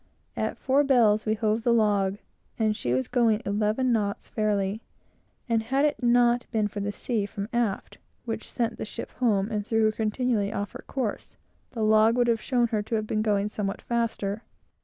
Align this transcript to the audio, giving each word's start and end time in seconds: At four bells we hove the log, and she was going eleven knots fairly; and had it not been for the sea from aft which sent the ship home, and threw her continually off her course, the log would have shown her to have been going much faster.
At 0.35 0.57
four 0.57 0.83
bells 0.83 1.27
we 1.27 1.35
hove 1.35 1.61
the 1.61 1.71
log, 1.71 2.17
and 2.57 2.75
she 2.75 2.91
was 2.91 3.07
going 3.07 3.39
eleven 3.45 3.91
knots 3.91 4.27
fairly; 4.27 4.81
and 5.47 5.61
had 5.61 5.85
it 5.85 6.01
not 6.01 6.47
been 6.49 6.67
for 6.67 6.79
the 6.79 6.91
sea 6.91 7.27
from 7.27 7.47
aft 7.53 7.99
which 8.25 8.51
sent 8.51 8.79
the 8.79 8.83
ship 8.85 9.11
home, 9.19 9.51
and 9.51 9.63
threw 9.63 9.83
her 9.83 9.91
continually 9.91 10.51
off 10.51 10.71
her 10.71 10.85
course, 10.87 11.35
the 11.73 11.83
log 11.83 12.17
would 12.17 12.25
have 12.29 12.41
shown 12.41 12.69
her 12.69 12.81
to 12.81 12.95
have 12.95 13.05
been 13.05 13.21
going 13.21 13.47
much 13.63 13.83
faster. 13.83 14.41